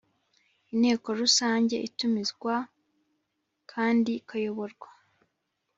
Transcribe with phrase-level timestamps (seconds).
[0.73, 2.55] Inteko rusange itumizwa
[3.71, 4.89] kandi ikayoborwa